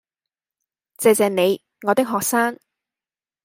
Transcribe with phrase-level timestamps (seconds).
[0.97, 2.57] 謝謝你，我的學生